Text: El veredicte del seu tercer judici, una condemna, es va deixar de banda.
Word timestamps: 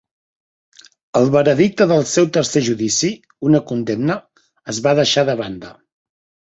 El 1.19 1.29
veredicte 1.35 1.87
del 1.93 2.07
seu 2.13 2.29
tercer 2.39 2.65
judici, 2.71 3.13
una 3.51 3.63
condemna, 3.75 4.21
es 4.77 4.85
va 4.89 4.99
deixar 5.03 5.31
de 5.31 5.41
banda. 5.45 5.77